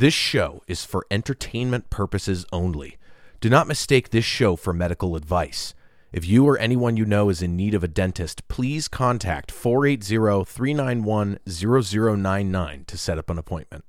[0.00, 2.96] This show is for entertainment purposes only.
[3.38, 5.74] Do not mistake this show for medical advice.
[6.10, 10.46] If you or anyone you know is in need of a dentist, please contact 480
[10.46, 13.84] 391 0099 to set up an appointment.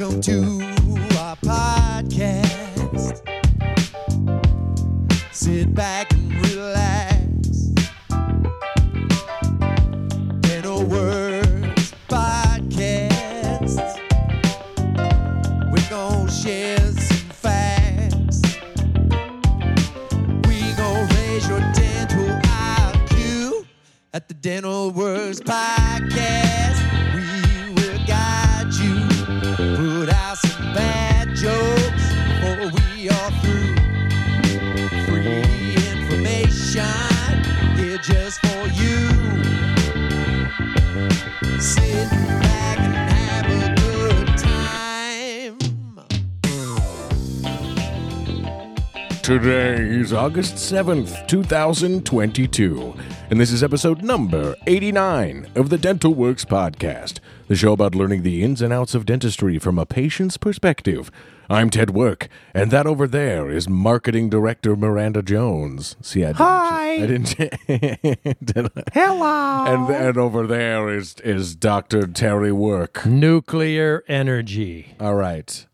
[0.00, 0.40] Welcome to
[1.18, 3.20] our podcast.
[5.30, 7.48] Sit back and relax.
[10.40, 14.00] Dental Works Podcast.
[15.70, 18.40] We're gonna share some facts.
[20.48, 23.66] We gonna raise your dental IQ
[24.14, 25.79] at the Dental Works Podcast.
[49.30, 52.94] Today is August 7th, 2022,
[53.30, 58.24] and this is episode number 89 of the Dental Works Podcast, the show about learning
[58.24, 61.12] the ins and outs of dentistry from a patient's perspective.
[61.48, 65.94] I'm Ted Work, and that over there is Marketing Director Miranda Jones.
[66.00, 66.38] See, I didn't.
[66.38, 66.92] Hi.
[66.94, 67.36] I didn't.
[68.44, 68.82] did I?
[68.92, 69.64] Hello.
[69.64, 72.08] And, and over there is, is Dr.
[72.08, 73.06] Terry Work.
[73.06, 74.96] nuclear energy.
[74.98, 75.66] All right.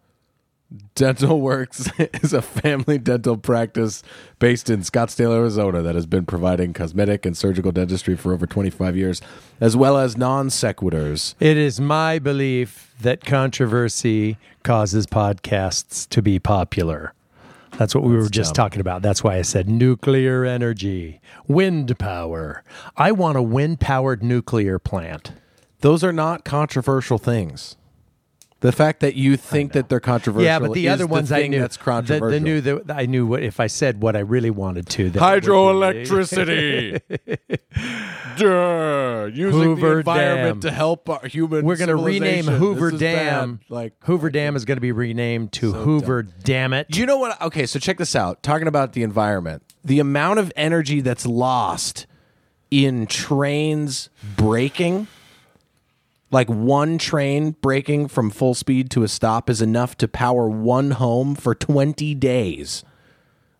[0.95, 4.03] Dental Works is a family dental practice
[4.39, 8.97] based in Scottsdale, Arizona that has been providing cosmetic and surgical dentistry for over 25
[8.97, 9.21] years,
[9.61, 11.35] as well as non sequiturs.
[11.41, 17.13] It is my belief that controversy causes podcasts to be popular.
[17.79, 18.65] That's what we were just dumb.
[18.65, 19.03] talking about.
[19.03, 22.63] That's why I said nuclear energy, wind power.
[22.97, 25.33] I want a wind powered nuclear plant.
[25.81, 27.77] Those are not controversial things.
[28.67, 31.43] The fact that you think that they're controversial yeah, but the is other ones I
[31.43, 31.61] thing knew.
[31.61, 32.31] that's the, controversial.
[32.31, 35.09] the new that I knew what if I said what I really wanted to.
[35.11, 35.49] That it would be-
[36.09, 37.01] Hydroelectricity.
[38.37, 39.31] Duh.
[39.33, 40.69] Using Hoover the environment Dam.
[40.69, 42.47] to help our human We're going to rename.
[42.47, 43.25] Hoover This bad.
[43.41, 43.61] Dam.
[43.69, 46.89] Like Hoover Dam is going to be renamed to Hoover Damn it.
[46.97, 47.41] You know what?
[47.41, 48.43] Okay, so check this out.
[48.43, 52.09] Talking about the environment, the amount of energy that's lost
[52.73, 55.07] in trains braking,
[56.31, 60.93] like one train breaking from full speed to a stop, is enough to power one
[60.93, 62.85] home for 20 days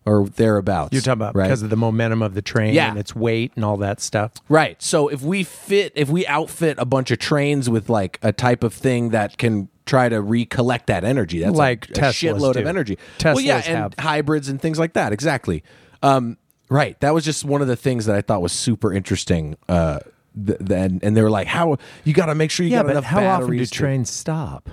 [0.05, 0.93] or thereabouts.
[0.93, 1.45] You're talking about right?
[1.45, 2.89] because of the momentum of the train Yeah.
[2.89, 4.31] and its weight and all that stuff.
[4.47, 4.81] Right.
[4.81, 8.63] So if we fit, if we outfit a bunch of trains with like a type
[8.63, 12.53] of thing that can try to recollect that energy, that's Like a, a Teslas shitload
[12.53, 12.59] do.
[12.59, 12.97] of energy.
[13.23, 13.93] well, yeah, and have.
[13.99, 15.11] hybrids and things like that.
[15.13, 15.61] Exactly.
[16.01, 16.37] Um,
[16.69, 16.97] right.
[17.01, 19.57] That was just one of the things that I thought was super interesting.
[19.67, 19.99] Uh,
[20.45, 22.85] th- then and they were like, "How you got to make sure you yeah, got
[22.85, 24.69] but enough how often do batteries." to-" trains stop?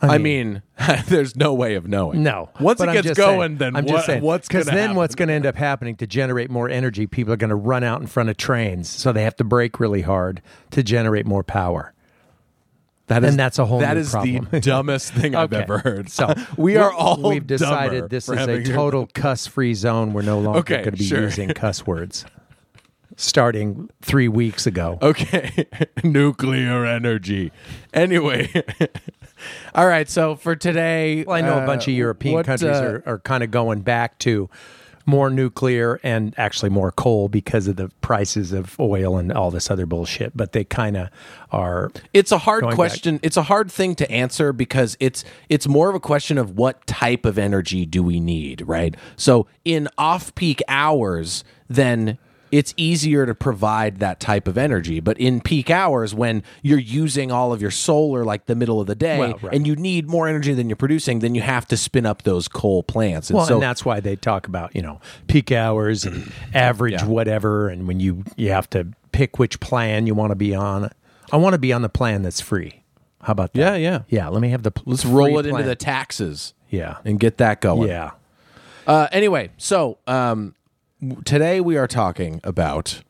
[0.00, 0.62] I mean,
[1.08, 2.22] there's no way of knowing.
[2.22, 2.50] No.
[2.60, 4.78] Once it I'm gets going, saying- then I'm what, just saying, what's going to then
[4.78, 4.96] happen?
[4.96, 7.06] what's going to end up happening to generate more energy?
[7.08, 9.80] People are going to run out in front of trains, so they have to brake
[9.80, 11.94] really hard to generate more power.
[13.08, 14.46] That and that's a whole That is problem.
[14.52, 15.62] the dumbest thing I've Okay.
[15.62, 16.10] ever heard.
[16.10, 20.12] So we are all we've decided this is a total cuss-free zone.
[20.12, 21.22] We're no longer Okay, going to be sure.
[21.22, 22.24] using cuss words.
[23.20, 24.96] Starting three weeks ago.
[25.02, 25.66] Okay.
[26.04, 27.50] Nuclear energy.
[27.92, 28.48] Anyway.
[29.74, 30.08] All right.
[30.08, 31.24] So for today.
[31.24, 33.50] Well, I know uh, a bunch of European what, countries uh, are, are kind of
[33.50, 34.48] going back to
[35.04, 39.68] more nuclear and actually more coal because of the prices of oil and all this
[39.68, 40.36] other bullshit.
[40.36, 41.08] But they kind of
[41.50, 41.90] are.
[42.12, 42.76] It's a hard going back.
[42.76, 43.18] question.
[43.24, 46.86] It's a hard thing to answer because it's it's more of a question of what
[46.86, 48.94] type of energy do we need, right?
[49.16, 52.18] So in off-peak hours, then
[52.50, 55.00] it's easier to provide that type of energy.
[55.00, 58.86] But in peak hours, when you're using all of your solar like the middle of
[58.86, 59.54] the day, Well, right.
[59.54, 62.48] and you need more energy than you're producing, then you have to spin up those
[62.48, 63.30] coal plants.
[63.30, 66.94] And Well, so and that's why they talk about you know peak hours and average
[66.94, 67.06] Yeah.
[67.06, 70.90] whatever, and when you you have to pick which plan you want to be on.
[71.32, 72.82] I want to be on the plan that's free.
[73.22, 73.58] How about that?
[73.58, 74.02] Yeah, yeah.
[74.08, 74.28] yeah.
[74.28, 77.88] Let me have the let's roll it into the taxes yeah, and get that going.
[77.88, 78.12] yeah.
[78.86, 80.54] Uh, anyway, so um,
[81.24, 83.02] today we are talking about.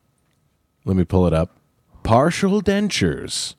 [0.85, 1.57] Let me pull it up.
[2.03, 3.55] Partial dentures.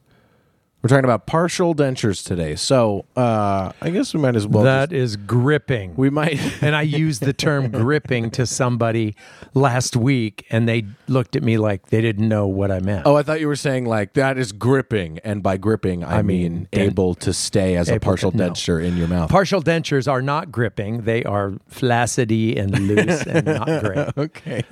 [0.82, 2.56] We're talking about partial dentures today.
[2.56, 4.64] So uh, I guess we might as well.
[4.64, 5.94] that just- is gripping.
[5.98, 6.40] we might.
[6.64, 9.16] and I used the term gripping to somebody
[9.54, 13.06] last week, and they looked at me like they didn't know what I meant.
[13.06, 16.22] Oh, I thought you were saying like that is gripping, and by gripping I, I
[16.22, 18.50] mean, mean, dent- able to stay as a able to- partial no.
[18.52, 19.30] denture in your mouth.
[19.30, 24.18] Partial dentures are not gripping; they are flaccidy and loose and not great.
[24.18, 24.64] okay.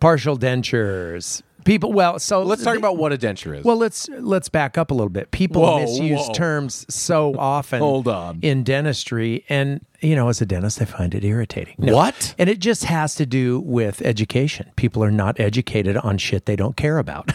[0.00, 1.92] Partial dentures, people.
[1.92, 3.64] Well, so Let's talk about what a denture is.
[3.64, 5.30] Well, let's let's back up a little bit.
[5.30, 6.32] People Whoa, misuse whoa.
[6.32, 7.80] terms so often.
[7.80, 8.40] Hold on.
[8.42, 11.74] In dentistry, and you know, as a dentist, I find it irritating.
[11.78, 11.94] No.
[11.94, 12.34] What?
[12.38, 14.70] And it just has to do with education.
[14.76, 17.30] People are not educated on shit they don't care about.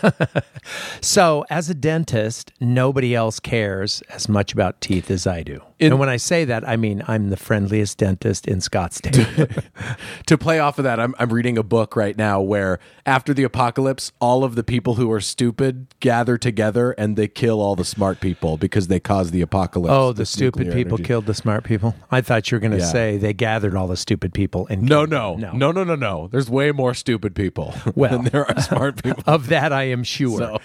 [1.01, 5.61] so, as a dentist, nobody else cares as much about teeth as I do.
[5.79, 9.63] And when I say that, I mean I'm the friendliest dentist in Scottsdale.
[10.25, 13.43] to play off of that, I'm, I'm reading a book right now where after the
[13.43, 17.83] apocalypse, all of the people who are stupid gather together and they kill all the
[17.83, 19.91] smart people because they caused the apocalypse.
[19.91, 21.03] oh, the stupid people energy.
[21.03, 21.93] killed the smart people.
[22.09, 22.85] I thought you were going to Yeah.
[22.85, 26.27] say they gathered all the stupid people and No, killed no, no, no, no, no.
[26.31, 28.11] There's way more stupid people Well.
[28.11, 29.23] than there are smart people.
[29.27, 30.39] of that I am sure.
[30.39, 30.57] So-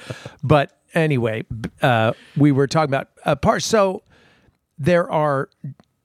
[0.42, 1.44] But anyway,
[1.82, 3.62] uh, we were talking about uh, part.
[3.62, 4.02] So
[4.78, 5.48] there are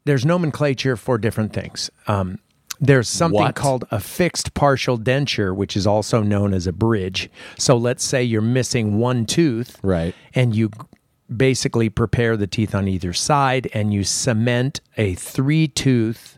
[0.05, 1.89] there's nomenclature for different things.
[2.07, 2.39] Um,
[2.79, 3.55] there's something What?
[3.55, 7.29] called a fixed partial denture, which is also known as a bridge.
[7.57, 10.13] So let's say you're missing one tooth, Right.
[10.35, 10.69] And you
[11.33, 16.37] basically prepare the teeth on either side, and you cement a three tooth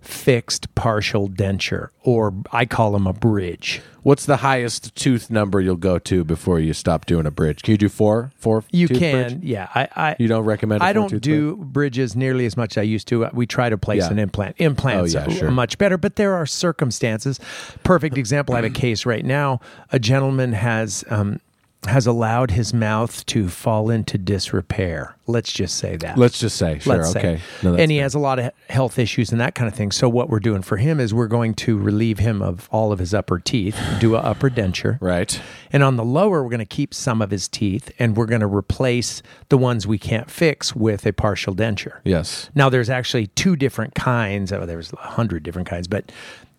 [0.00, 3.80] fixed partial denture, or I call them a bridge.
[4.02, 7.62] What's the highest tooth number you'll go to before you stop doing a bridge?
[7.62, 8.30] Can you do four?
[8.36, 8.64] Four?
[8.70, 9.42] You can, bridge?
[9.42, 9.68] yeah.
[9.74, 12.82] I, I You don't recommend a I don't do bridges nearly as much as I
[12.82, 13.26] used to.
[13.32, 14.10] We try to place Yeah.
[14.10, 14.56] an implant.
[14.58, 15.50] Implants Oh, yeah, are sure.
[15.50, 17.40] much better, but there are circumstances.
[17.82, 18.54] Perfect example.
[18.54, 19.60] I have a case right now.
[19.90, 21.40] A gentleman has um,
[21.86, 25.16] has allowed his mouth to fall into disrepair.
[25.26, 26.18] Let's just say that.
[26.18, 27.18] Let's just say, sure, Let's say.
[27.18, 27.40] okay.
[27.62, 29.90] No, and he has a lot of health issues and that kind of thing.
[29.90, 32.98] So what we're doing for him is we're going to relieve him of all of
[32.98, 35.40] his upper teeth, do a upper denture, Right.
[35.72, 38.40] and on the lower, we're going to keep some of his teeth and we're going
[38.42, 42.00] to replace the ones we can't fix with a partial denture.
[42.04, 42.50] Yes.
[42.54, 44.52] Now, there's actually two different kinds.
[44.52, 46.12] Oh, there's a hundred different kinds, but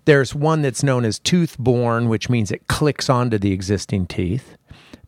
[0.05, 4.55] there's one that's known as tooth borne, which means it clicks onto the existing teeth.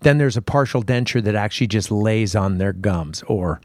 [0.02, 3.62] Then there's a partial denture that actually just lays on their gums or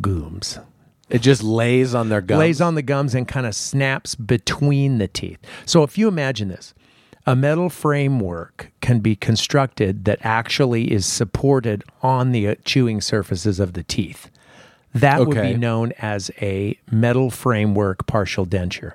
[0.00, 0.62] gooms.
[1.08, 2.38] It just lays on their gums.
[2.38, 5.38] Lays on the gums and kind of snaps between the teeth.
[5.66, 6.72] So if you imagine this,
[7.26, 13.60] a metal framework can be constructed that actually is supported on the uh, chewing surfaces
[13.60, 14.30] of the teeth.
[14.94, 18.94] That would be known as a metal framework partial denture.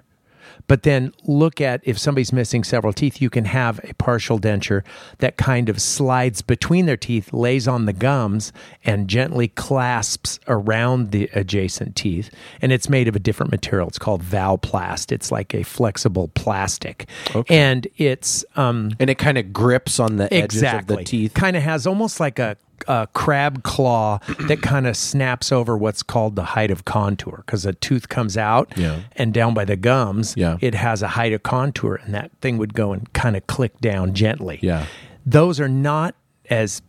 [0.67, 4.83] But then look at if somebody's missing several teeth, you can have a partial denture
[5.19, 8.51] that kind of slides between their teeth, lays on the gums,
[8.83, 12.29] and gently clasps around the adjacent teeth.
[12.61, 13.87] And it's made of a different material.
[13.87, 15.11] It's called Valplast.
[15.11, 17.07] It's like a flexible plastic.
[17.49, 21.31] And it's um, and it kind of grips on the edges of the teeth.
[21.31, 22.57] It kind of has almost like a,
[22.87, 27.65] a crab claw that kind of snaps over what's called the height of contour because
[27.65, 29.01] a tooth comes out Yeah.
[29.15, 30.57] and down by the gums Yeah.
[30.61, 33.79] it has a height of contour and that thing would go and kind of click
[33.81, 34.85] down gently Yeah.
[35.25, 36.15] those are not
[36.49, 36.81] as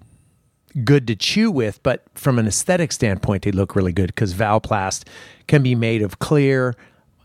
[0.85, 5.05] good to chew with, but from an aesthetic standpoint, they look really good because Valplast
[5.47, 6.75] can be made of clear,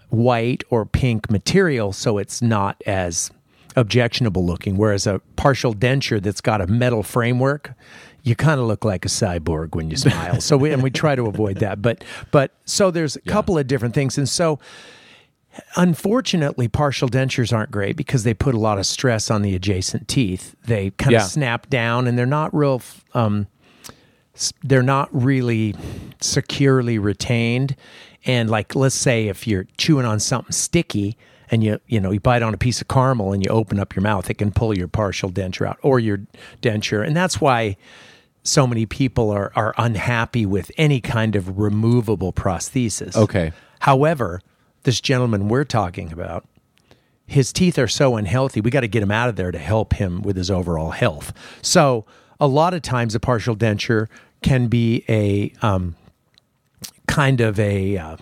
[0.09, 3.29] white, or pink material, so it's not as
[3.75, 4.77] objectionable looking.
[4.77, 7.73] Whereas a partial denture that's got a metal framework,
[8.23, 10.39] you kind of look like a cyborg when you smile.
[10.41, 11.81] so we, and we try to avoid that.
[11.81, 14.59] But but so there's a couple of different things, and so
[15.75, 20.07] Unfortunately, partial dentures aren't great because they put a lot of stress on the adjacent
[20.07, 20.55] teeth.
[20.65, 21.25] They kind Yeah.
[21.25, 22.81] of snap down, and they're not real.
[23.13, 23.47] Um,
[24.63, 25.75] they're not really
[26.21, 27.75] securely retained.
[28.25, 31.17] And like, let's say if you're chewing on something sticky
[31.49, 33.93] and you you know you bite on a piece of caramel and you open up
[33.93, 36.19] your mouth, it can pull your partial denture out or your
[36.61, 37.75] denture, and that's why
[38.43, 43.15] so many people are are unhappy with any kind of removable prosthesis.
[43.15, 43.51] Okay.
[43.79, 44.41] However,
[44.83, 46.45] this gentleman we're talking about,
[47.25, 49.93] his teeth are so unhealthy, we got to get him out of there to help
[49.93, 51.33] him with his overall health.
[51.61, 52.05] So,
[52.39, 54.07] a lot of times, a partial denture
[54.41, 55.95] can be a um,
[57.07, 58.17] kind of a uh,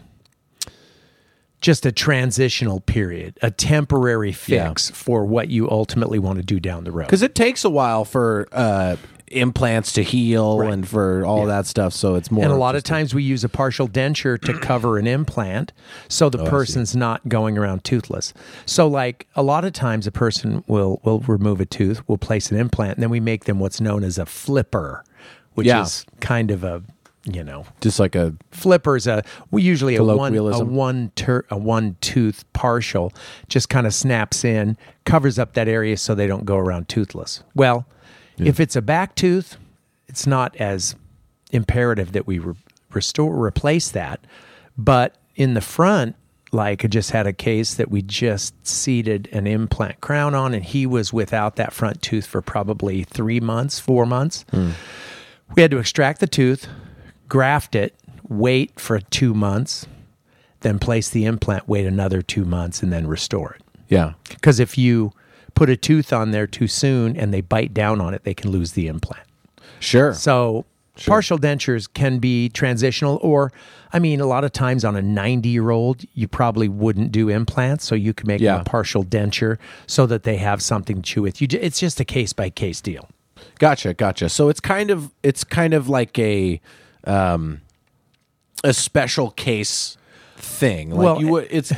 [1.61, 6.83] just a transitional period, a temporary fix for what you ultimately want to do down
[6.83, 7.05] the road.
[7.05, 8.95] Because it takes a while for uh,
[9.31, 11.93] implants to heal and for all that stuff.
[11.93, 12.43] So it's more.
[12.43, 15.71] And a lot of times we use a partial denture to cover an implant
[16.07, 18.33] so Oh, the person's not going around toothless.
[18.65, 22.51] So like a lot of times a person will will remove a tooth, we'll place
[22.51, 25.03] an implant, and then we make them what's known as a flipper,
[25.53, 25.81] which Yeah.
[25.83, 26.83] is kind of a
[27.25, 31.57] you know, Just like a flippers a we usually a one a one ter, a
[31.57, 33.13] one tooth partial
[33.49, 37.43] just kind of snaps in covers up that area so they don't go around toothless
[37.53, 37.85] well
[38.47, 39.57] if it's a back tooth
[40.07, 40.95] it's not as
[41.51, 42.55] imperative that we re-
[42.93, 44.19] restore replace that
[44.77, 46.15] but in the front
[46.51, 50.63] like I just had a case that we just seated an implant crown on and
[50.63, 54.71] he was without that front tooth for probably 3 months 4 months hmm.
[55.55, 56.67] we had to extract the tooth,
[57.27, 57.95] graft it,
[58.29, 59.87] wait for two months,
[60.61, 63.61] then place the implant, wait another two months, and then restore it.
[63.89, 64.13] yeah.
[64.29, 65.11] Because if you
[65.59, 68.49] put a tooth on there too soon and they bite down on it, they can
[68.49, 69.25] lose the implant.
[69.81, 70.13] Sure.
[70.13, 70.63] So
[71.05, 73.51] partial dentures can be transitional, or
[73.91, 77.27] I mean, a lot of times on a 90 year old, you probably wouldn't do
[77.27, 78.61] implants, so you can make Yeah.
[78.61, 81.41] a partial denture so that they have something to chew with.
[81.41, 83.09] You, it's just a case by case deal.
[83.57, 84.29] Gotcha, gotcha.
[84.29, 86.61] So it's kind of it's kind of like a
[87.03, 87.59] um
[88.63, 89.97] a special case
[90.37, 90.91] thing.
[90.91, 91.73] Like Well, you would it's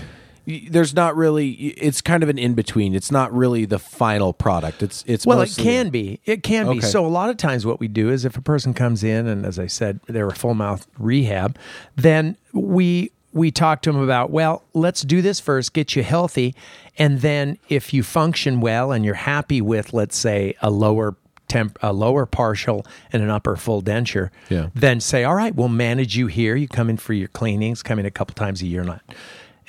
[0.60, 2.94] there's not really it's kind of an in between.
[2.96, 4.84] It's not really the final product.
[4.84, 6.20] It's it's Well, mostly- it can be.
[6.26, 6.82] It can be.
[6.82, 9.46] So a lot of times, what we do is if a person comes in and,
[9.46, 11.58] as I said, they're a full mouth rehab,
[11.96, 16.54] then we we talk to them about well, let's do this first, get you healthy,
[16.98, 21.16] and then if you function well and you're happy with, let's say, a lower
[21.48, 24.68] temp, a lower partial and an upper full denture, Yeah.
[24.74, 26.56] then say, all right, we'll manage you here.
[26.56, 29.02] You come in for your cleanings, come in a couple times a year, not,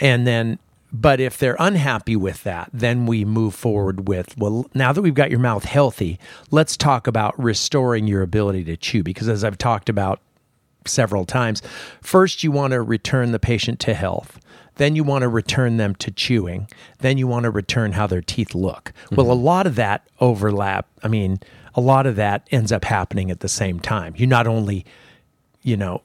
[0.00, 0.58] and then.
[0.92, 5.14] But if they're unhappy with that, then we move forward with, well, now that we've
[5.14, 6.18] got your mouth healthy,
[6.50, 9.02] let's talk about restoring your ability to chew.
[9.02, 10.20] Because as I've talked about
[10.86, 11.62] several times,
[12.02, 14.38] first you want to return the patient to health.
[14.76, 16.68] Then you want to return them to chewing.
[16.98, 18.92] Then you want to return how their teeth look.
[19.10, 19.30] Well, mm-hmm.
[19.30, 20.88] a lot of that overlap.
[21.02, 21.40] I mean,
[21.74, 24.14] a lot of that ends up happening at the same time.
[24.16, 24.84] You not only,
[25.62, 26.02] you know,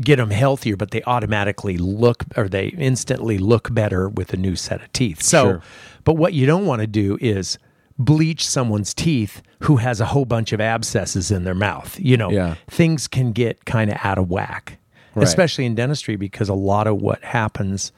[0.00, 4.54] get them healthier, but they automatically look or they instantly look better with a new
[4.56, 5.22] set of teeth.
[5.22, 5.62] So, Sure.
[6.04, 7.58] but what you don't want to do is
[7.98, 11.98] bleach someone's teeth who has a whole bunch of abscesses in their mouth.
[11.98, 12.56] You know, Yeah.
[12.68, 14.78] things can get kind of out of whack,
[15.14, 15.26] Right.
[15.26, 17.90] especially in dentistry, because a lot of what happens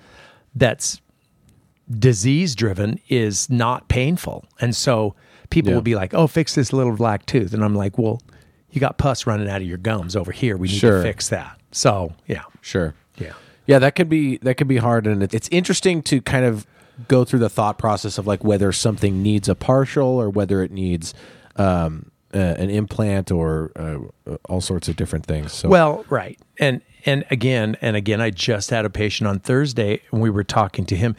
[0.54, 1.00] that's
[1.90, 4.44] disease driven is not painful.
[4.60, 5.14] And so
[5.50, 5.76] people Yeah.
[5.76, 7.52] will be like, oh, fix this little black tooth.
[7.54, 8.20] And I'm like, well,
[8.70, 10.56] you got pus running out of your gums over here.
[10.56, 10.98] We need Sure.
[10.98, 11.57] to fix that.
[11.72, 12.44] So, yeah.
[12.60, 12.94] Sure.
[13.16, 13.32] Yeah.
[13.66, 16.66] Yeah, that could be that could be hard, and it, it's interesting to kind of
[17.06, 20.70] go through the thought process of like whether something needs a partial or whether it
[20.70, 21.14] needs
[21.56, 25.52] um, uh, an implant or uh, all sorts of different things.
[25.52, 26.38] So Well, right.
[26.58, 30.44] And and again and again I just had a patient on Thursday and we were
[30.44, 31.14] talking to him.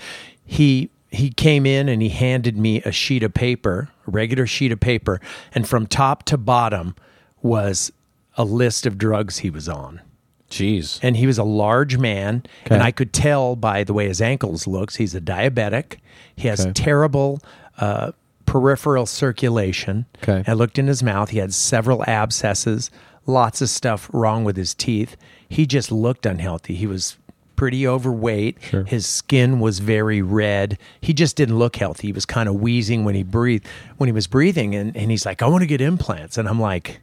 [0.46, 4.72] He he came in and he handed me a sheet of paper, a regular sheet
[4.72, 5.20] of paper,
[5.54, 6.96] and from top to bottom
[7.42, 7.92] was
[8.36, 10.02] a list of drugs he was on.
[10.50, 12.76] Jeez, And he was a large man, Okay.
[12.76, 14.96] and I could tell by the way his ankles looks.
[14.98, 15.98] He's a diabetic.
[16.36, 16.72] He has Okay.
[16.74, 17.40] terrible
[17.80, 18.12] uh,
[18.46, 20.06] peripheral circulation.
[20.24, 20.44] Okay.
[20.48, 21.30] I looked in his mouth.
[21.30, 22.90] He had several abscesses,
[23.26, 25.16] lots of stuff wrong with his teeth.
[25.48, 26.76] He just looked unhealthy.
[26.76, 27.16] He was
[27.56, 28.58] pretty overweight.
[28.88, 30.78] His skin was very red.
[31.02, 32.08] He just didn't look healthy.
[32.08, 35.26] He was kind of wheezing when he breathed when he was breathing and, and he's
[35.26, 36.38] like, I want to get implants.
[36.38, 37.02] And I'm like,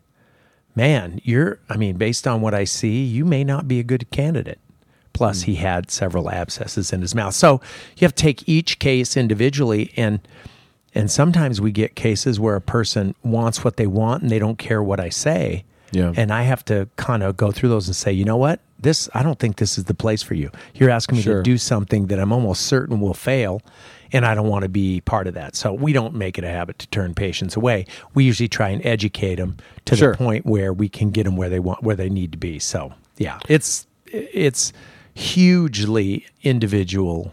[0.76, 4.08] man, you're, I mean, based on what I see, you may not be a good
[4.10, 4.60] candidate.
[5.12, 5.58] Plus, he mm.
[5.58, 7.34] had several abscesses in his mouth.
[7.34, 7.62] So
[7.96, 9.90] you have to take each case individually.
[9.96, 10.20] And,
[10.94, 14.58] and sometimes we get cases where a person wants what they want and they don't
[14.58, 15.64] care what I say.
[15.90, 16.12] Yeah.
[16.14, 18.60] And I have to kind of go through those and say, you know what?
[18.78, 20.50] This, I don't think this is the place for you.
[20.74, 21.36] You're asking me Sure.
[21.38, 23.62] to do something that I'm almost certain will fail.
[24.12, 25.56] And I don't want to be part of that.
[25.56, 27.86] So we don't make it a habit to turn patients away.
[28.14, 30.12] We usually try and educate them to Sure.
[30.12, 32.58] the point where we can get them where they want, where they need to be.
[32.58, 34.72] So yeah, it's, it's
[35.14, 37.32] hugely individual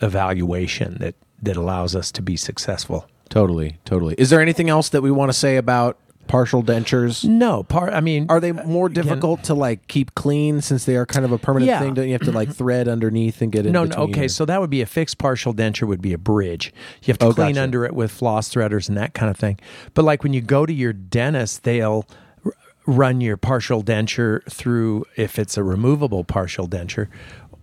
[0.00, 3.06] evaluation that, that allows us to be successful.
[3.28, 4.14] totally, totally.
[4.18, 5.96] Is there anything else that we want to say about
[6.28, 7.24] partial dentures?
[7.24, 11.04] No, part, I mean, Are they more difficult to like keep clean since they are
[11.04, 11.80] kind of a permanent Yeah.
[11.80, 11.94] thing?
[11.94, 13.96] Don't you have to like thread underneath and get in No, no.
[13.96, 15.86] Okay, or- so that would be a fixed partial denture.
[15.86, 16.72] Would be a bridge.
[17.02, 17.62] You have to Oh, clean gotcha.
[17.62, 19.58] under it with floss threaders and that kind of thing.
[19.94, 22.06] But like when you go to your dentist, they'll
[22.44, 22.52] r-
[22.86, 25.04] run your partial denture through.
[25.16, 27.08] If it's a removable partial denture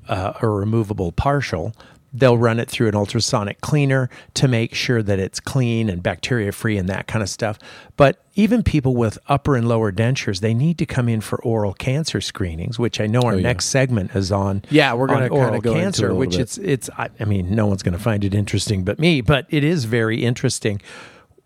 [0.08, 1.74] uh, or removable partial.
[2.12, 6.52] They'll run it through an ultrasonic cleaner to make sure that it's clean and bacteria
[6.52, 7.60] free and that kind of stuff.
[7.98, 11.74] But even people with upper and lower dentures, they need to come in for oral
[11.74, 13.44] cancer screenings, which I know our Oh, yeah.
[13.44, 14.64] next segment is on.
[14.72, 16.40] Yeah, we're on kinda oral go into cancer, which bit.
[16.40, 16.90] it's it's.
[16.98, 19.86] I, I mean, no one's going to find it interesting but me, but it is
[19.86, 20.82] very interesting.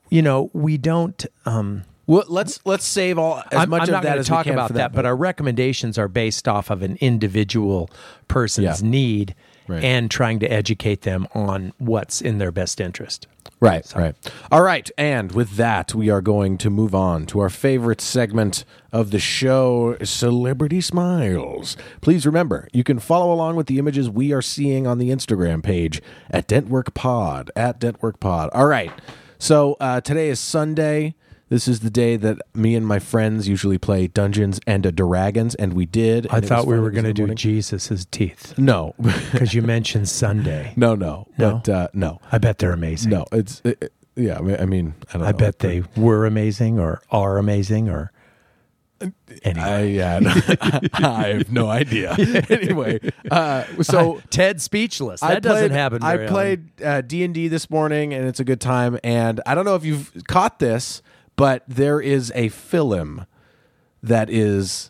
[0.09, 1.25] You know, we don't.
[1.45, 4.19] Um, Well, let's let's save all as I'm, much I'm of not that going to
[4.19, 6.97] as we talk can about for that, but our recommendations are based off of an
[7.01, 7.89] individual
[8.29, 8.87] person's Yeah.
[8.89, 9.35] need
[9.67, 9.83] Right.
[9.83, 13.27] and trying to educate them on what's in their best interest.
[13.59, 14.13] Right, right.
[14.51, 18.65] All right, and with that, we are going to move on to our favorite segment
[18.91, 21.77] of the show, Celebrity Smiles.
[22.01, 25.63] Please remember, you can follow along with the images we are seeing on the Instagram
[25.63, 28.49] page at Dentwork Pod, at Dentwork Pod.
[28.53, 28.91] All right,
[29.39, 31.15] so uh, today is Sunday.
[31.53, 35.73] This is the day that me and my friends usually play Dungeons and Dragons, and
[35.73, 36.25] we did.
[36.31, 37.31] I and it thought we were going to do.
[37.31, 40.73] Jesus's teeth No, because you mentioned Sunday.
[40.75, 41.61] no, no, No?
[41.63, 43.11] But, uh, no, I bet they're amazing.
[43.11, 43.25] no.
[43.31, 44.39] It's it, yeah.
[44.39, 45.27] I mean, I mean, I.
[45.27, 48.11] I bet they were amazing or are amazing or
[49.43, 49.63] anyway.
[49.63, 50.19] I yeah,
[50.99, 52.13] no, I have no idea.
[52.49, 55.21] anyway, uh, so Ted speechless.
[55.21, 56.01] That I doesn't happen.
[56.01, 56.75] I played
[57.07, 58.97] D and D this morning, and it's a good time.
[59.03, 61.03] And I don't know if you've caught this,
[61.35, 63.25] but there is a film
[64.01, 64.89] that is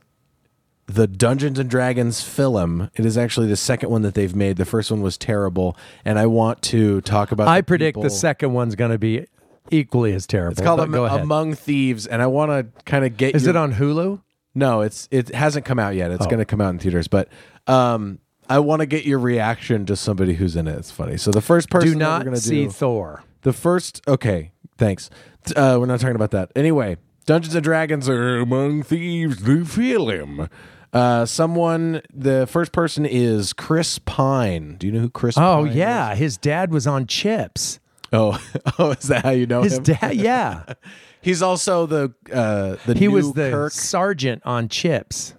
[0.86, 2.90] the Dungeons and Dragons film.
[2.96, 4.58] It is actually the second one that they've made.
[4.58, 7.48] The first one was terrible, and I want to talk about.
[7.48, 9.26] I the predict people- the second one's going to be
[9.72, 10.52] equally as terrible.
[10.54, 11.22] It's called Am- go ahead.
[11.22, 13.36] Among Thieves, and I want to kind of get.
[13.36, 14.22] Is your- it on Hulu?
[14.56, 16.12] No, it's it hasn't come out yet.
[16.12, 16.30] It's Oh.
[16.30, 17.28] going to come out in theaters, but
[17.66, 18.20] um,
[18.50, 20.78] I want to get your reaction to somebody who's in it.
[20.78, 21.18] It's funny.
[21.18, 23.24] So the first person Do not we're going to see do Thor.
[23.44, 24.02] the first.
[24.08, 25.10] Okay, thanks.
[25.56, 26.98] Uh, we're not talking about that anyway.
[27.26, 29.44] Dungeons and Dragons are among thieves.
[29.44, 30.50] The film.
[30.92, 32.02] Uh, someone.
[32.14, 34.76] The first person is Chris Pine.
[34.78, 35.38] Do you know who Chris?
[35.38, 35.76] Oh Pine is?
[35.76, 37.80] yeah, his dad was on Chips.
[38.12, 38.40] Oh,
[38.80, 39.84] oh, is that how you know His him?
[39.84, 40.64] dad, yeah,
[41.22, 43.72] He's also the uh, the he new was the Kirk.
[43.72, 45.34] sergeant on Chips.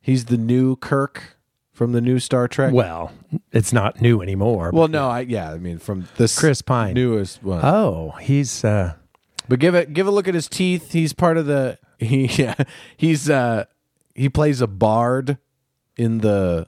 [0.00, 1.35] He's the new Kirk
[1.76, 2.72] from the new Star Trek.
[2.72, 3.12] Well,
[3.52, 4.70] it's not new anymore.
[4.72, 6.94] Well, no, I yeah, I mean from this Chris Pine.
[6.94, 7.62] newest one.
[7.62, 8.94] oh, he's uh,
[9.46, 10.92] but give it give a look at his teeth.
[10.92, 12.54] He's part of the he yeah,
[12.96, 13.66] he's uh
[14.14, 15.36] he plays a bard
[15.98, 16.66] in the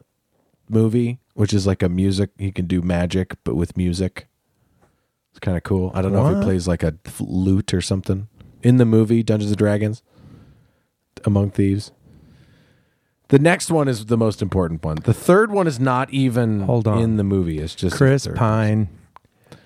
[0.69, 4.27] movie, which is like a music he can do magic but with music.
[5.31, 5.91] It's kind of cool.
[5.95, 8.29] I don't know if he plays like a flute or something
[8.62, 10.03] in the movie Dungeons and Dragons
[11.25, 11.93] Among Thieves.
[13.28, 14.97] The next one is the most important one.
[15.04, 16.99] The third one is not even Hold on.
[17.02, 17.58] in the movie.
[17.58, 18.38] It's just Chris the third.
[18.38, 18.88] Pine.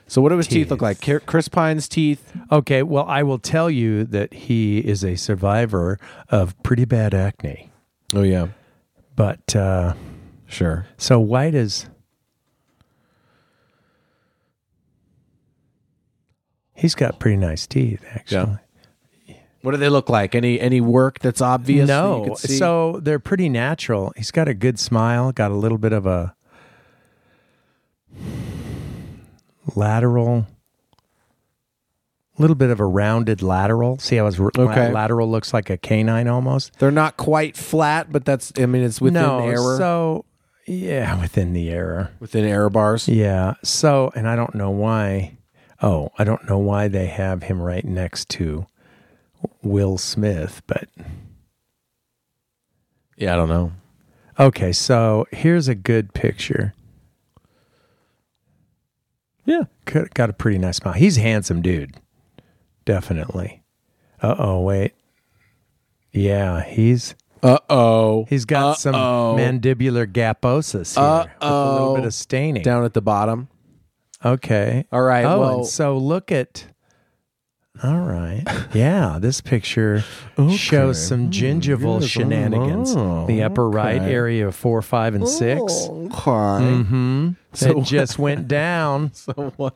[0.09, 1.01] So what do his teeth look like?
[1.27, 2.33] Chris Pine's teeth.
[2.51, 7.71] Okay, well, I will tell you that he is a survivor of pretty bad acne.
[8.15, 8.49] Oh yeah,
[9.17, 9.95] But uh,
[10.47, 10.87] sure.
[10.99, 11.87] so why does
[16.75, 18.59] he's got pretty nice teeth actually?
[19.63, 20.35] What do they look like?
[20.35, 21.87] Any any work that's obvious?
[21.89, 22.57] that you no, see?
[22.59, 24.13] so they're pretty natural.
[24.17, 26.35] He's got a good smile, got a little bit of a
[29.77, 30.47] lateral,
[32.39, 33.99] little bit of a rounded lateral.
[33.99, 34.91] See how his Okay.
[34.93, 36.73] lateral looks like a canine almost.
[36.79, 39.77] they're not quite flat, but that's I mean it's within no, error.
[39.79, 40.25] so
[40.67, 42.11] yeah, within the error.
[42.21, 43.09] within error bars.
[43.09, 43.55] Yeah.
[43.65, 45.37] So, and I don't know why.
[45.85, 48.67] Oh, I don't know why they have him right next to
[49.63, 50.89] Will Smith, but
[53.17, 53.73] Yeah, I don't know.
[54.39, 54.73] okay.
[54.73, 56.75] So here's a good picture.
[59.45, 59.63] Yeah,
[60.15, 60.95] got a pretty nice smile.
[60.95, 61.97] He's a handsome dude,
[62.85, 63.63] definitely.
[64.21, 64.93] Uh oh, wait.
[66.13, 68.25] Yeah, he's Uh oh.
[68.29, 69.35] he's got some Uh-oh.
[69.37, 72.63] mandibular gaposis here with a little bit of staining.
[72.63, 73.49] down at the bottom.
[74.25, 74.87] Okay.
[74.93, 75.25] All right.
[75.25, 76.67] Oh, well, and so look at.
[77.83, 78.45] All right.
[78.75, 80.05] Yeah, this picture
[80.57, 82.95] shows some gingival yes, shenanigans.
[82.95, 85.89] oh, the upper right area of four, five, and six.
[85.89, 86.11] okay.
[86.13, 87.31] Mm-hmm.
[87.55, 89.11] So it just went down.
[89.23, 89.75] So what?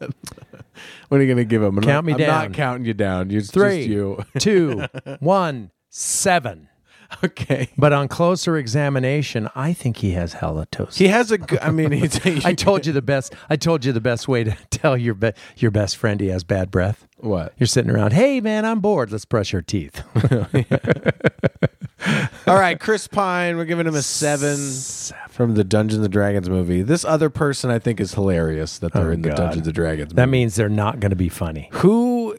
[1.08, 1.78] What are you going to give him?
[1.78, 2.28] I'm Count not, me I'm down.
[2.48, 3.30] not counting you down.
[3.30, 4.24] You're Three, just you.
[4.38, 4.84] two,
[5.20, 6.68] one, seven.
[7.24, 7.68] okay.
[7.78, 10.96] But on closer examination, I think he has halitosis.
[10.96, 11.38] He has a.
[11.38, 12.24] g- I mean, he's.
[12.44, 13.34] I told you the best.
[13.50, 16.44] I told you the best way to tell your be, your best friend he has
[16.44, 17.06] bad breath.
[17.18, 17.52] what?
[17.58, 18.12] You're sitting around.
[18.12, 19.10] Hey man, I'm bored.
[19.12, 20.02] Let's brush your teeth.
[22.46, 23.56] All right, Chris Pine.
[23.56, 24.56] We're giving him a seven,
[25.28, 26.82] from the Dungeons and Dragons movie.
[26.82, 29.36] This other person, I think, is hilarious that they're Oh, in the God.
[29.36, 30.12] Dungeons and Dragons.
[30.12, 31.68] That means they're not going to be funny.
[31.72, 32.36] who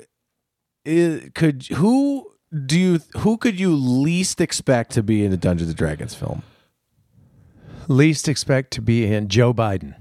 [0.86, 2.32] is, could who
[2.66, 6.44] do you who could you least expect to be in a Dungeons and Dragons film?
[7.88, 9.96] Least expect to be in Joe Biden.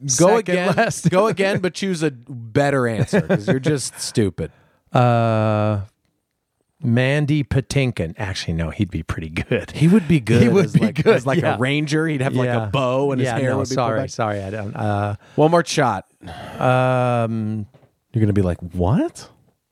[0.00, 0.76] Go Second again.
[0.76, 1.10] last.
[1.10, 4.52] go again, but choose a better answer because you're just stupid.
[4.92, 5.80] Uh,
[6.80, 8.14] Mandy Patinkin.
[8.16, 9.72] Actually, no, he'd be pretty good.
[9.72, 10.42] He would be good.
[10.42, 11.56] He would as be like, good, as like yeah.
[11.56, 12.06] a ranger.
[12.06, 13.74] He'd have like a bow and his yeah, hair no, would be.
[13.74, 14.10] sorry, back.
[14.10, 14.74] sorry, I don't.
[14.76, 16.06] Uh, One more shot.
[16.60, 17.66] um,
[18.12, 19.28] You're gonna be like, what?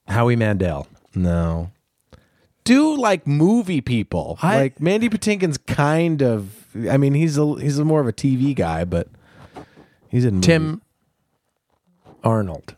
[0.08, 0.86] Howie Mandel.
[1.14, 1.70] No.
[2.64, 4.38] Do like movie people.
[4.42, 6.64] I- like Mandy Patinkin's kind of.
[6.90, 9.08] I mean, he's a he's a more of a TV guy, but
[10.08, 10.46] he's in movies.
[10.46, 10.82] Tim
[12.24, 12.74] Arnold.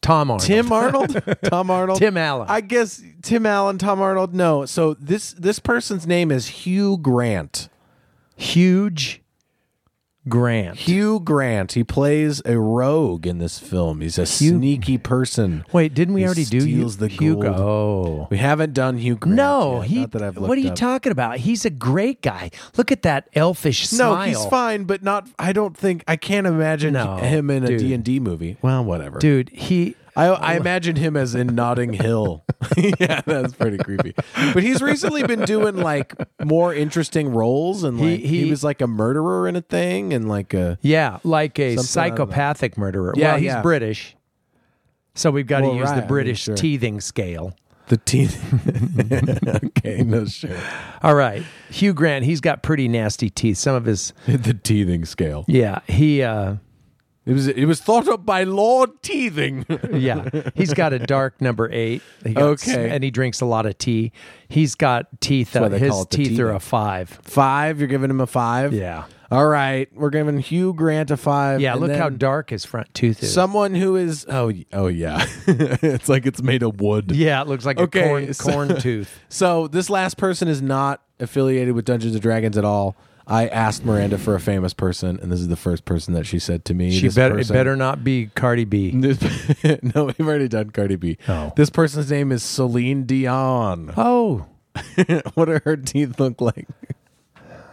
[0.00, 0.46] Tom Arnold.
[0.46, 2.46] Tim Arnold, Tom Arnold, Tim Allen.
[2.48, 4.34] I guess Tim Allen, Tom Arnold.
[4.34, 7.68] No, so this this person's name is Hugh Grant.
[8.36, 9.22] Huge
[10.28, 10.76] Grant.
[10.78, 11.72] Hugh Grant.
[11.72, 14.00] He plays a rogue in this film.
[14.00, 15.64] He's a sneaky person.
[15.72, 17.00] Wait, didn't we He already do steals you?
[17.00, 17.52] the Hugo?
[17.54, 17.56] gold.
[17.56, 18.28] Oh.
[18.30, 19.36] We haven't done Hugh Grant.
[19.36, 19.88] No, yet.
[19.90, 20.00] he.
[20.00, 20.76] Not that I've what are you up.
[20.76, 21.38] talking about?
[21.38, 22.50] He's a great guy.
[22.76, 24.26] Look at that elfish No, smile.
[24.28, 25.28] he's fine, but not.
[25.38, 27.78] I don't think I can't imagine No, him in a dude.
[27.80, 28.56] D and D movie.
[28.62, 29.18] Well, whatever.
[29.18, 29.48] dude.
[29.50, 29.94] He.
[30.16, 32.44] I, I imagine him as in Notting Hill.
[32.76, 34.14] yeah, that's pretty creepy.
[34.54, 38.64] But he's recently been doing like more interesting roles, and He- like he, he- was
[38.64, 43.12] like a murderer in a thing, and like a Yeah, like a psychopathic murderer.
[43.16, 43.62] Yeah, well, he's yeah.
[43.62, 44.16] British,
[45.14, 46.56] so we've got to use right, I the mean, British sure.
[46.56, 47.54] teething scale.
[47.88, 48.42] the teeth.
[49.78, 50.56] okay, no sure.
[51.02, 52.24] All right, Hugh Grant.
[52.24, 53.58] He's got pretty nasty teeth.
[53.58, 54.12] Some of his.
[54.26, 55.44] The teething scale.
[55.46, 56.22] Yeah, he.
[56.22, 56.56] uh
[57.26, 59.66] It was it was thought up by Lord Teething.
[59.92, 62.00] Yeah, he's got a dark number eight.
[62.24, 62.88] He got Okay.
[62.90, 64.12] and he drinks a lot of tea.
[64.48, 65.52] He's got teeth.
[65.52, 67.08] That's Uh, his call it the teeth are a five.
[67.22, 67.80] five.
[67.80, 68.72] You're giving him a five.
[68.72, 71.60] Yeah, All right, we're giving Hugh Grant a five.
[71.60, 71.74] yeah.
[71.74, 73.32] Look how dark his front tooth is.
[73.34, 77.10] Someone who is oh oh yeah, it's like it's made of wood.
[77.12, 79.18] yeah, it looks like Okay, a corn, so- corn tooth.
[79.28, 82.94] So this last person is not affiliated with Dungeons and Dragons at all.
[83.28, 86.38] I asked Miranda for a famous person, and this is the first person that she
[86.38, 86.92] said to me.
[86.92, 87.34] She This better.
[87.34, 88.92] It person- better not be Cardi B.
[88.92, 89.20] This-
[89.94, 91.18] no, we've already done Cardi B.
[91.28, 91.52] Oh.
[91.56, 93.92] This person's name is Celine Dion.
[93.96, 94.46] Oh,
[95.34, 96.68] what do her teeth look like?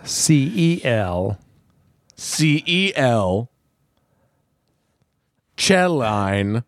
[0.04, 1.38] C E L.
[2.16, 3.50] C E L.
[5.56, 6.64] Cheline.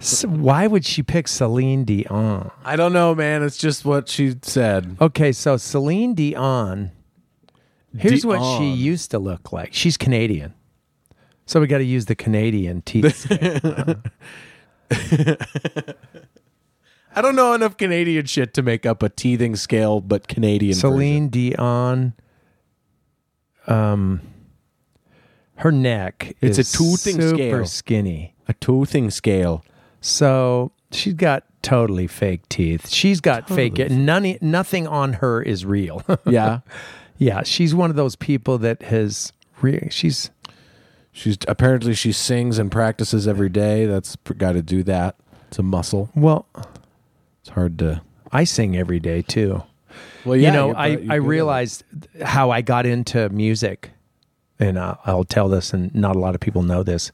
[0.00, 2.50] S- Why would she pick Celine Dion?
[2.64, 3.42] I don't know, man.
[3.42, 4.96] It's just what she said.
[5.00, 6.90] Okay, so Celine Dion.
[7.96, 9.72] Here's what she used to look like.
[9.72, 10.54] She's Canadian,
[11.46, 13.26] so we got to use the Canadian teeth.
[17.16, 20.74] I don't know enough Canadian shit to make up a teething scale, but Canadian.
[20.74, 22.14] Celine Dion.
[23.66, 24.20] Um,
[25.56, 27.66] her neck It's a toothing super scale.
[27.66, 28.34] skinny.
[28.48, 29.64] a toothing scale.
[30.00, 32.88] So she's got totally fake teeth.
[32.90, 33.78] She's got fake.
[33.90, 36.02] None, nothing on her is real.
[36.26, 36.60] Yeah,
[37.18, 39.32] yeah, she's one of those people that has.
[39.60, 40.30] Re- she's
[41.12, 43.86] she's apparently she sings and practices every day.
[43.86, 45.16] That's got to do that.
[45.48, 46.10] It's a muscle.
[46.14, 46.46] well.
[47.40, 48.00] It's hard to.
[48.32, 49.62] I sing every day too.
[50.24, 51.84] Well, you know, I, I realized
[52.22, 53.90] how I got into music,
[54.58, 57.12] and uh, I'll tell this, and not a lot of people know this,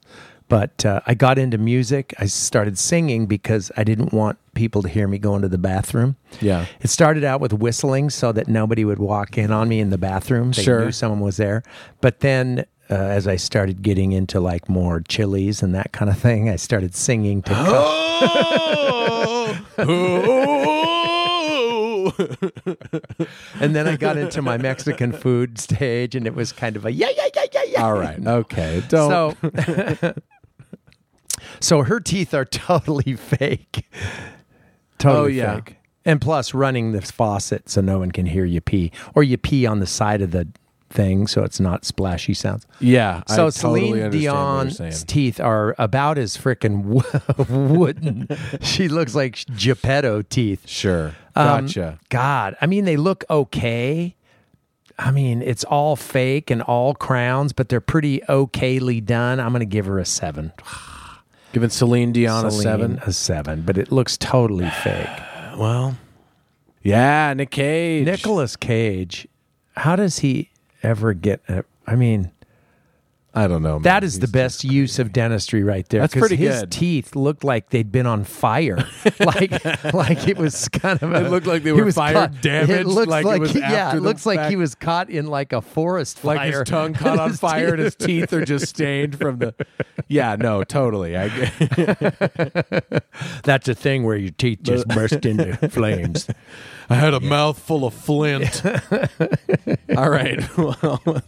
[0.51, 2.13] but uh, I got into music.
[2.19, 6.17] I started singing because I didn't want people to hear me go into the bathroom.
[6.43, 6.67] Yeah.
[6.81, 9.97] It started out with whistling so that nobody would walk in on me in the
[9.99, 10.51] bathroom.
[10.51, 10.85] They Sure.
[10.85, 11.63] knew someone was there.
[12.03, 12.67] But then.
[12.93, 16.57] Uh, as I started getting into like more chilies and that kind of thing, I
[16.57, 17.53] started singing to.
[17.57, 19.57] Oh!
[23.61, 26.93] and then I got into my Mexican food stage, and it was kind of a
[26.93, 27.85] yeah, yeah, yeah, yeah, yeah.
[27.85, 28.27] All right.
[28.27, 28.83] Okay.
[28.89, 29.37] Don't.
[29.41, 30.15] So,
[31.61, 33.87] so her teeth are totally fake.
[34.99, 35.55] Totally Oh, yeah.
[35.57, 35.77] fake.
[36.05, 39.67] And plus, running the faucet so no one can hear you pee, or you pee
[39.67, 40.49] on the side of the
[40.89, 42.67] thing so it's not splashy sounds.
[42.81, 43.23] yeah.
[43.29, 46.83] So I Celine totally understand what you're Dion's teeth are about as freaking
[47.49, 48.27] wooden.
[48.63, 50.67] she looks like Geppetto teeth.
[50.69, 51.15] Sure.
[51.37, 51.99] Um, Gotcha.
[52.09, 54.17] God, I mean, they look okay.
[54.99, 59.39] I mean, it's all fake and all crowns, but they're pretty okayly done.
[59.39, 60.53] I'm going to give her a seven.
[61.53, 62.99] Giving Celine Dion a Celine, seven.
[63.05, 65.09] a seven, but it looks totally fake.
[65.57, 65.97] Well.
[66.83, 68.07] Yeah, Nick Cage.
[68.07, 69.29] Nicolas Cage,
[69.77, 70.51] how does he
[70.83, 71.43] ever get?
[71.49, 72.31] A, I mean,
[73.33, 73.75] I don't know.
[73.75, 73.83] man.
[73.83, 76.01] that is the best use of dentistry right there.
[76.01, 76.73] That's pretty his good.
[76.73, 78.77] teeth looked like they'd been on fire,
[79.21, 79.65] like
[79.95, 81.13] like it was kind of.
[81.13, 83.59] A, It looked like they were fire caught- damaged, It looks like like, it he-
[83.61, 86.37] yeah, after it the looks like he was caught in like a forest fire.
[86.37, 89.55] Like his tongue caught on His fire and his teeth are just stained from the.
[90.09, 91.17] Yeah, no, totally.
[91.17, 91.29] I
[93.45, 96.29] That's a thing where your teeth just burst into flames.
[96.89, 98.63] I had a mouthful of flint.
[99.97, 100.41] All right.
[100.57, 101.23] Well,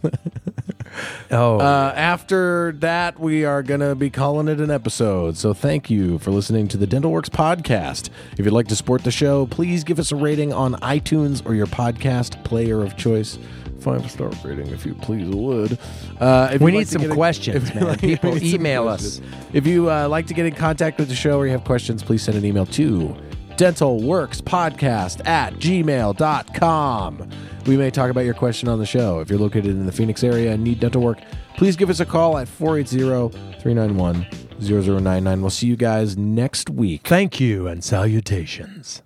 [1.31, 5.35] Oh, uh, after that, we are going to be calling it an episode.
[5.35, 8.09] So thank you for listening to the Dental Works podcast.
[8.37, 11.55] If you'd like to support the show, please give us a rating on iTunes or
[11.55, 13.39] your podcast player of choice.
[13.79, 15.79] five star rating if you please would.
[16.19, 17.83] Uh, if We need like some get in- questions, man.
[17.87, 19.19] like- People we need some email us.
[19.19, 19.45] questions.
[19.53, 22.03] If you uh, like to get in contact with the show or you have questions,
[22.03, 23.15] please send an email to
[23.57, 27.29] dentalworkspodcast at gmail.com.
[27.65, 29.19] We may talk about your question on the show.
[29.19, 31.19] If you're located in the Phoenix area and need dental work,
[31.55, 34.27] please give us a call at 480 391
[34.61, 35.41] 0099.
[35.41, 37.07] We'll see you guys next week.
[37.07, 39.01] Thank you and salutations.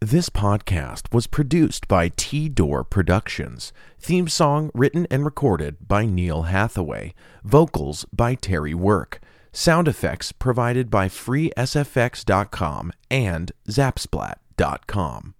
[0.00, 3.72] This podcast was produced by T Door Productions.
[4.00, 7.14] Theme song written and recorded by Neil Hathaway.
[7.44, 9.20] Vocals by Terry Work.
[9.52, 15.34] Sound effects provided by FreeSFX.com and Zapsplat.com.